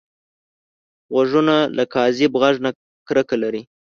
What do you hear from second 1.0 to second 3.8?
غوږونه له کاذب غږ نه کرکه لري